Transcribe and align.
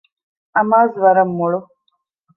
އަމާޒު 0.55 0.97
ވަރަށް 1.03 1.33
މޮޅު 1.37 1.59